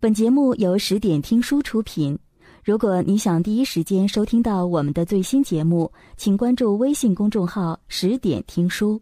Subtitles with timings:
[0.00, 2.18] 本节目由十点听书出品。
[2.64, 9.00] 如果你想第一时间收听到我们的最新节目，请关注微信公众号“十点听书”。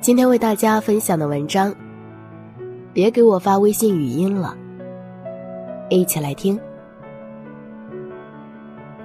[0.00, 1.74] 今天为大家分享的文章，
[2.92, 4.56] 别给我发微信语音了。
[5.90, 6.58] 一起来听。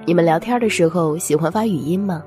[0.06, 2.22] 你们聊天的时候喜欢发语音吗？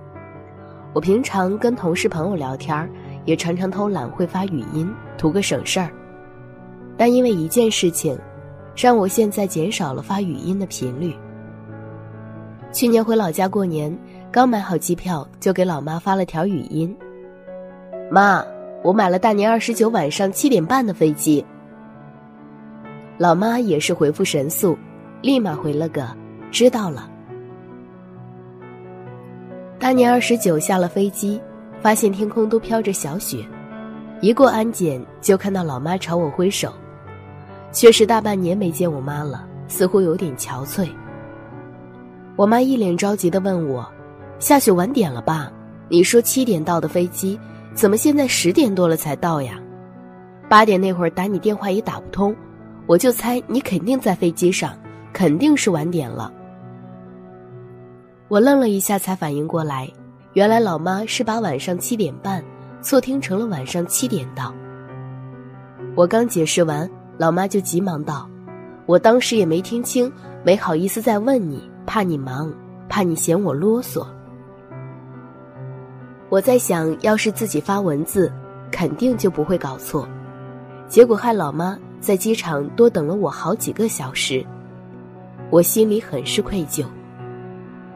[0.93, 2.87] 我平常跟同事朋友聊天，
[3.25, 5.89] 也常常偷懒会发语音，图个省事儿。
[6.95, 8.15] 但因为一件事情，
[8.75, 11.15] 让我现在减少了发语音的频率。
[12.71, 13.95] 去年回老家过年，
[14.31, 16.95] 刚买好机票，就给老妈发了条语音
[18.11, 18.45] ：“妈，
[18.83, 21.43] 我买了大年二十九晚上七点半的飞机。”
[23.17, 24.77] 老妈也是回复神速，
[25.21, 26.07] 立马回了个
[26.51, 27.09] “知道了”。
[29.83, 31.41] 大年二十九下了飞机，
[31.81, 33.45] 发现天空都飘着小雪，
[34.21, 36.71] 一过安检就看到老妈朝我挥手。
[37.73, 40.87] 确实大半年没见我妈了，似乎有点憔悴。
[42.37, 43.85] 我妈一脸着急的问我
[44.39, 45.51] ：“下雪晚点了吧？
[45.89, 47.37] 你说七点到的飞机，
[47.73, 49.59] 怎么现在十点多了才到呀？
[50.47, 52.33] 八点那会儿打你电话也打不通，
[52.85, 54.73] 我就猜你肯定在飞机上，
[55.11, 56.31] 肯定是晚点了。”
[58.33, 59.87] 我愣了一下，才反应过来，
[60.33, 62.43] 原来老妈是把晚上七点半
[62.81, 64.51] 错听成了晚上七点到。
[65.93, 66.89] 我刚解释完。
[67.19, 68.27] 老妈就急忙道
[68.87, 70.11] ：“我当时也没听清，
[70.43, 72.51] 没好意思再问你，怕你忙，
[72.89, 74.03] 怕你嫌我啰嗦。
[76.29, 78.33] 我在想，要是自己发文字，
[78.71, 80.09] 肯定就不会搞错。
[80.87, 84.43] 结果害老妈在机场多等了我好几个小时，
[85.51, 86.83] 我心里很是愧疚。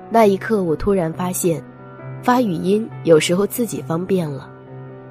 [0.10, 1.64] 那一刻，我突然发现，
[2.24, 4.50] 发语音有时候自己方便了，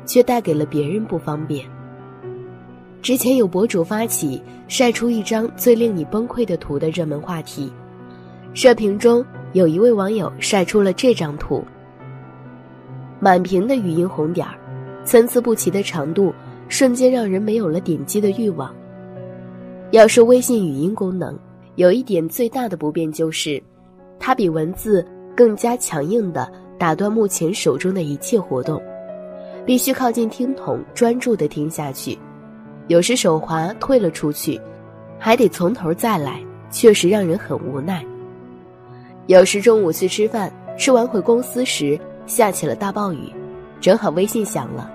[0.07, 1.65] 却带给了别人不方便。”
[3.03, 7.71] 之前有博主发起晒出一张最令你崩溃的图的热门话题，
[8.53, 11.63] 社评中有一位网友晒出了这张图，
[13.21, 14.59] 满屏的语音红点儿，
[15.05, 16.35] 参差不齐的长度，
[16.69, 18.75] 瞬间让人没有了点击的欲望。
[19.93, 21.39] 要说微信语音功能，
[21.77, 23.63] 有一点最大的不便就是，
[24.19, 25.07] 它比文字
[25.37, 28.83] 更加强硬的打断目前手中的一切活动，
[29.65, 32.19] 必须靠近听筒专注的听下去。
[32.89, 34.61] 有时手滑退了出去，
[35.19, 36.41] 还得从头再来，
[36.71, 38.05] 确实让人很无奈。
[39.27, 43.33] 有时中午去吃饭，吃完回公司时下起了大暴雨，
[43.81, 44.91] 正好微信响了，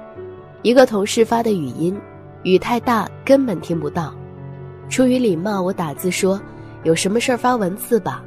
[0.61, 1.99] 一个同事发的语音，
[2.43, 4.13] 雨太大根本听不到。
[4.89, 6.39] 出于礼貌，我打字说
[6.83, 8.23] ：“有什么事儿发文字吧。”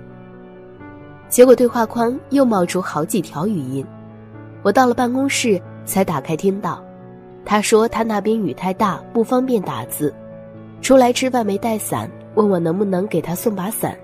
[1.28, 3.84] 结果对话框又冒出好几条语音，
[4.62, 6.82] 我到了办公室才打开听到。
[7.44, 10.14] 他说他那边雨太大，不方便打字，
[10.80, 13.96] 出来吃饭没带伞，问我能不能给他送把伞。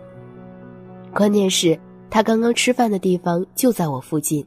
[1.15, 1.79] 关键是，
[2.11, 4.45] 他刚刚吃饭的地方就在我附近，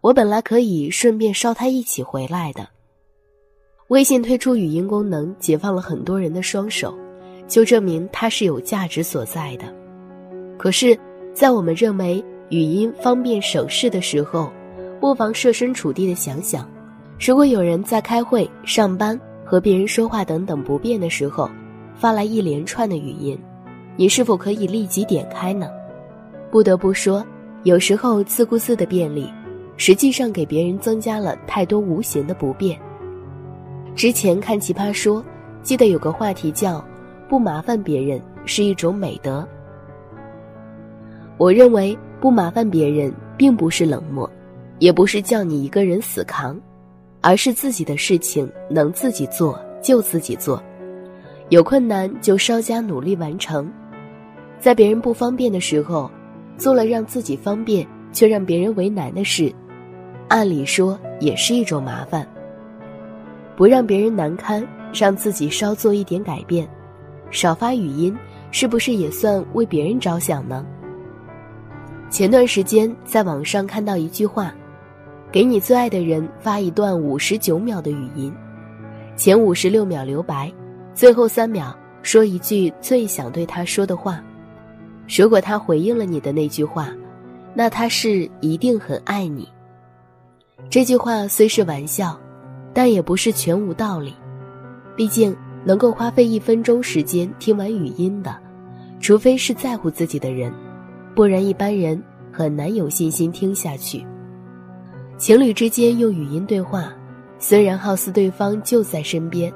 [0.00, 2.66] 我本来可以顺便捎他一起回来的。
[3.88, 6.96] 微信推出语音功能，解放了很多人的双手，
[7.46, 9.64] 就证明它是有价值所在的。
[10.56, 10.98] 可是，
[11.34, 14.52] 在我们认为语音方便省事的时候，
[15.00, 16.68] 不妨设身处地的想想。
[17.18, 21.48] 如果有人在开会、上班、和别人说话等等不便的时候，
[21.94, 23.38] 发来一连串的语音，
[23.96, 25.70] 你是否可以立即点开呢？
[26.50, 27.24] 不得不说，
[27.62, 29.30] 有时候自顾自的便利，
[29.76, 32.78] 实际上给别人增加了太多无形的不便。
[33.94, 35.22] 之前看《奇葩说》，
[35.62, 36.84] 记得有个话题叫
[37.28, 39.46] “不麻烦别人是一种美德”。
[41.38, 44.30] 我认为不麻烦别人并不是冷漠，
[44.78, 46.60] 也不是叫你一个人死扛。
[47.24, 50.60] 而是自己的事情能自己做就自己做，
[51.50, 53.70] 有困难就稍加努力完成，
[54.58, 56.10] 在别人不方便的时候，
[56.58, 59.54] 做了让自己方便却让别人为难的事，
[60.26, 62.26] 按理说也是一种麻烦。
[63.56, 66.68] 不让别人难堪，让自己稍做一点改变，
[67.30, 68.16] 少发语音，
[68.50, 70.66] 是不是也算为别人着想呢？
[72.12, 74.52] 前段时间在网上看到一句话。
[75.32, 78.30] 给你最爱的人发一段五十九秒的语音，
[79.16, 80.52] 前五十六秒留白，
[80.92, 84.22] 最后三秒说一句最想对他说的话。
[85.08, 86.90] 如果他回应了你的那句话，
[87.54, 89.48] 那他是一定很爱你。
[90.68, 92.20] 这句话虽是玩笑，
[92.74, 94.12] 但也不是全无道理。
[94.94, 95.34] 毕竟
[95.64, 98.36] 能够花费一分钟时间听完语音的，
[99.00, 100.52] 除非是在乎自己的人，
[101.14, 104.04] 不然一般人很难有信心听下去。
[105.18, 106.92] 情侣之间用语音对话，
[107.38, 109.52] 虽然好似对方就在身边，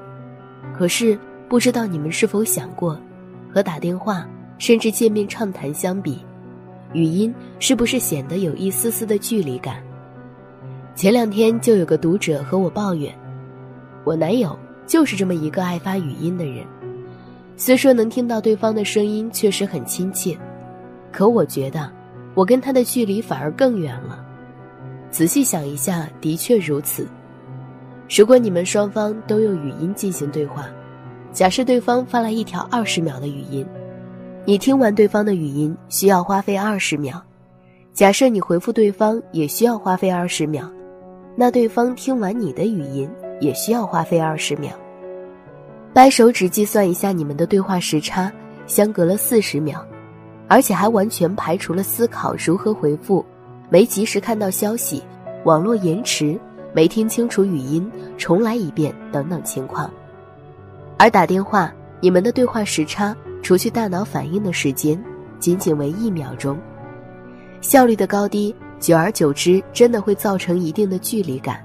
[0.76, 1.18] 可是
[1.48, 3.00] 不知道你们是否想过，
[3.52, 6.18] 和打电话甚至见面畅谈相比，
[6.92, 9.82] 语音是不是显得有一丝丝的距离感？
[10.94, 13.12] 前两天就有个读者和我抱怨，
[14.04, 14.56] 我男友
[14.86, 16.64] 就是这么一个爱发语音的人，
[17.56, 20.38] 虽说能听到对方的声音确实很亲切，
[21.16, 21.90] 可我觉得
[22.34, 24.22] 我跟他的距离反而更远了。
[25.10, 27.08] 仔细想一下，的确如此。
[28.14, 30.66] 如果你们双方都用语音进行对话，
[31.32, 33.66] 假设对方发来一条二十秒的语音，
[34.44, 37.14] 你听完对方的语音需要花费二十秒；
[37.94, 40.70] 假设你回复对方也需要花费二十秒，
[41.34, 43.08] 那对方听完你的语音
[43.40, 44.70] 也需要花费二十秒。
[45.94, 48.30] 掰手指计算一下你们的对话时差，
[48.66, 49.82] 相隔了四十秒，
[50.48, 53.24] 而且还完全排除了思考如何回复。
[53.68, 55.02] 没及时看到消息，
[55.44, 56.38] 网络延迟，
[56.72, 59.90] 没听清楚语音，重来一遍等等情况。
[60.98, 65.02] 而打电话，你们的对话时差，除去大脑反应的时间，
[65.40, 66.56] 仅仅为一秒钟。
[67.60, 71.60] 效率的高低，久而久之，真的会造成一定的距离感，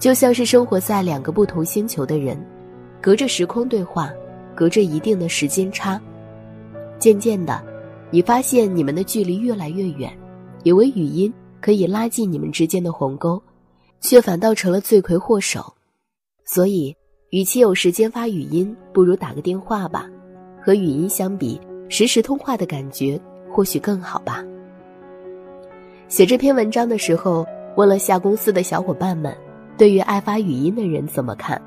[0.00, 2.36] 就像是生活在两个不同星球的人，
[3.00, 4.10] 隔着时空对话，
[4.52, 6.00] 隔着一定的时间差，
[6.98, 7.62] 渐渐的，
[8.14, 10.16] 你发现你们的距离越来越远。
[10.62, 13.42] 以为语音可以拉近你们之间的鸿沟，
[14.00, 15.74] 却反倒成了罪魁祸首。
[16.44, 16.94] 所以，
[17.30, 20.08] 与其有时间发语音，不如打个电话吧。
[20.64, 23.20] 和语音相比，实时通话的感觉
[23.50, 24.44] 或许更好吧。
[26.06, 27.44] 写这篇文章的时候，
[27.76, 29.36] 问了下公司的小伙伴们，
[29.76, 31.60] 对于爱发语音的人怎么看？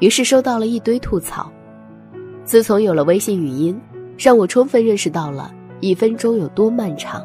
[0.00, 1.52] 于是收到了一堆吐槽。
[2.42, 3.78] 自从有了微信语音，
[4.16, 7.24] 让我充分认识到了一分钟有多漫长。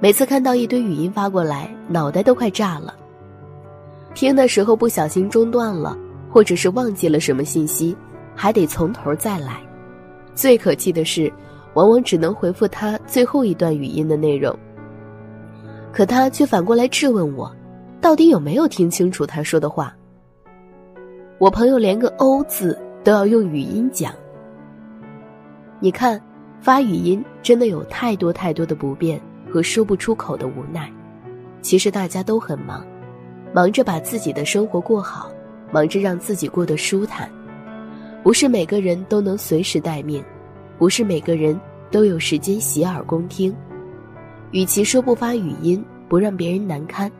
[0.00, 2.94] 每次看到一堆语音发过来，脑袋都快炸了。
[4.14, 5.96] 听的时候不小心中断了，
[6.30, 7.96] 或者是忘记了什么信息，
[8.34, 9.60] 还得从头再来。
[10.34, 11.32] 最可气的是，
[11.74, 14.56] 往往只能回复他最后一段语音的内容。
[15.92, 17.50] 可他却反过来质问我，
[18.00, 19.94] 到底有没有听清楚他说的话？
[21.38, 24.12] 我朋友连个“欧”字都要用语音讲。
[25.80, 26.20] 你看，
[26.60, 29.20] 发语音真的有太多太多的不便。
[29.50, 30.92] 和说不出口的无奈，
[31.62, 32.86] 其实大家都很忙，
[33.50, 35.32] 忙着把自己的生活过好，
[35.72, 37.30] 忙着让自己过得舒坦。
[38.22, 40.22] 不是每个人都能随时待命，
[40.76, 41.58] 不是每个人
[41.90, 43.56] 都有时间洗耳恭听。
[44.50, 47.10] 与其说不发语音不让别人难堪，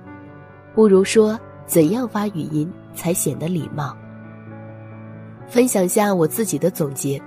[0.75, 3.97] 不如说怎样发语音才显得礼貌。
[5.47, 7.19] 分享下我自己的总结：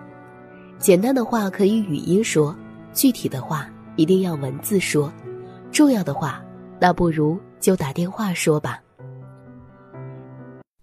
[0.82, 2.54] 简单的话可以语音说，
[2.94, 3.70] 具体的话。
[3.98, 5.12] 一定要文字说，
[5.70, 6.42] 重要的话，
[6.80, 8.82] 那不如就打电话说吧。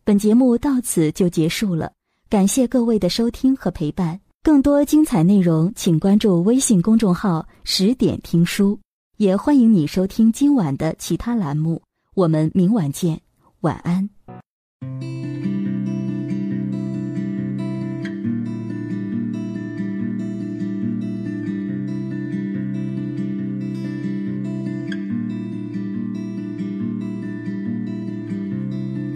[0.05, 1.91] 本节目到此就结束了，
[2.29, 4.21] 感谢各位的收听和陪伴。
[4.43, 8.79] 更多精彩内容，请关注微信公众号“十点听书”，
[9.17, 11.83] 也欢迎你收听今晚的其他栏目。
[12.15, 13.19] 我们明晚见，
[13.61, 14.09] 晚安。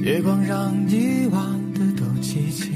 [0.02, 2.73] 月光让遗忘的都记起，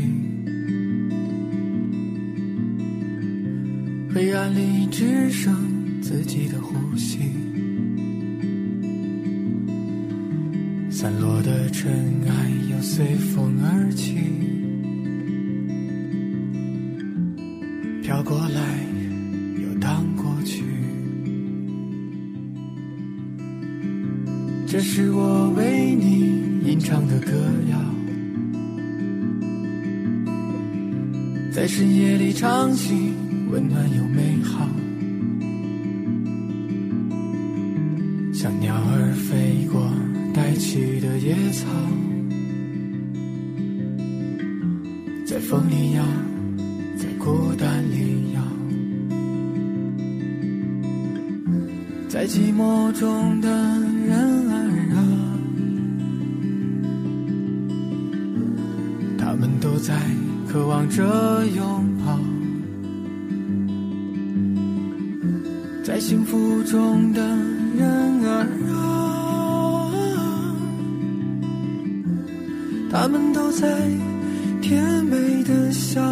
[4.15, 5.53] 黑暗里只剩
[6.01, 7.19] 自己的呼吸，
[10.89, 11.91] 散落的尘
[12.29, 14.15] 埃又随风而起，
[18.05, 18.79] 飘过来
[19.61, 20.63] 又荡过去，
[24.65, 26.46] 这是我为你。
[26.67, 27.31] 吟唱的歌
[27.71, 27.79] 谣，
[31.53, 32.93] 在深夜里唱起，
[33.53, 34.69] 温暖又美好，
[38.35, 39.89] 像鸟儿飞过
[40.35, 41.69] 带起的野草，
[45.25, 46.03] 在风里摇，
[46.99, 48.43] 在孤单里摇，
[52.09, 53.49] 在寂寞中的
[54.05, 54.66] 人儿。
[59.87, 59.95] 在
[60.49, 61.65] 渴望着拥
[62.05, 62.19] 抱，
[65.85, 67.87] 在幸福中的人
[68.27, 69.95] 儿啊，
[72.91, 73.89] 他们都在
[74.61, 76.03] 甜美的笑。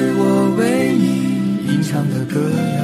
[0.00, 1.04] 是我为你
[1.68, 2.40] 吟唱的歌
[2.78, 2.80] 谣，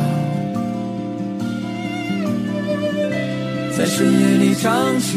[3.74, 5.16] 在深夜里唱起，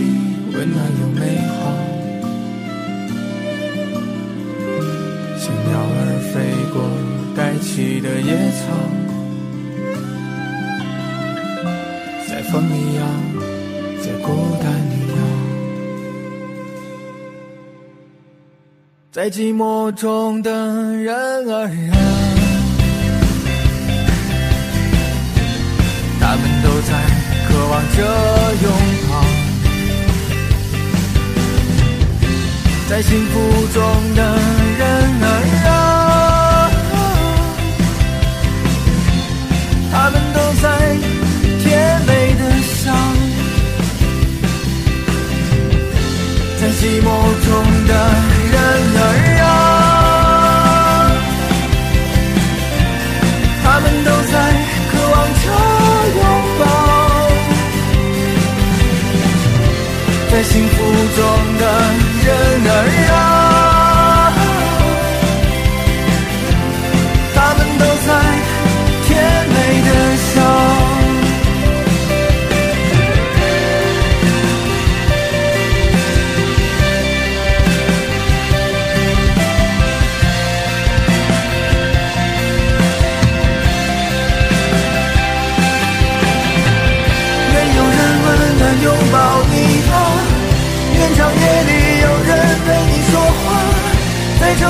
[0.53, 1.59] 温暖又美好。
[5.39, 5.99] 像鸟儿
[6.31, 6.39] 飞
[6.71, 6.79] 过
[7.35, 8.63] 带起的野草，
[12.29, 13.03] 在风里摇，
[19.11, 21.97] 在寂寞中的人儿啊，
[26.21, 26.93] 他们都在
[27.47, 27.97] 渴望着
[28.61, 28.71] 拥
[29.09, 29.11] 抱，
[32.87, 33.33] 在幸福
[33.73, 33.81] 中
[34.13, 34.21] 的
[34.77, 34.85] 人
[35.23, 35.25] 儿
[35.65, 36.69] 啊，
[39.91, 40.65] 他们都在
[41.57, 41.65] 甜
[42.05, 42.93] 美的笑，
[46.61, 47.07] 在寂寞
[47.43, 47.49] 中
[47.87, 47.91] 的
[60.39, 61.65] 在幸福中的
[62.23, 62.31] 人
[62.71, 63.08] 儿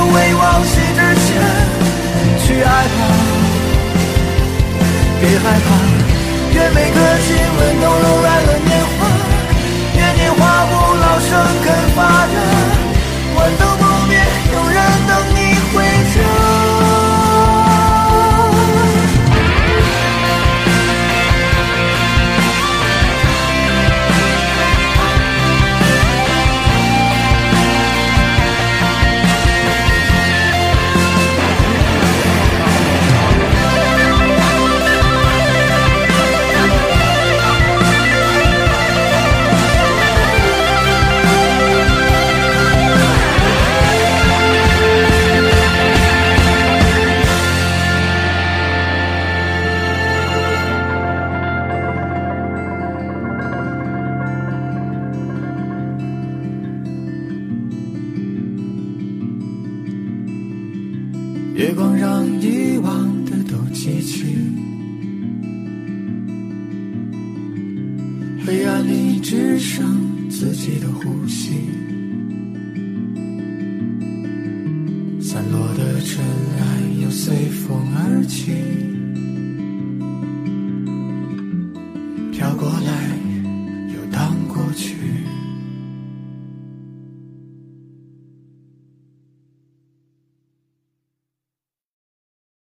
[0.05, 1.27] 未忘记之前，
[2.39, 2.99] 去爱吧，
[5.19, 5.67] 别害怕。
[6.51, 7.27] 愿每个亲
[7.57, 8.27] 吻都柔软
[68.45, 71.51] 黑暗里只剩自己的呼吸，
[75.21, 76.23] 散落的尘
[76.59, 78.51] 埃又随风而起，